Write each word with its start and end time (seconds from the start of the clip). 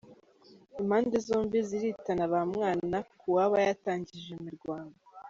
Impande 0.81 1.15
zombi 1.27 1.59
ziritana 1.67 2.23
ba 2.31 2.41
mwana 2.51 2.97
kuwaba 3.19 3.55
yatangije 3.67 4.19
iyo 4.29 4.39
mirwano. 4.47 4.93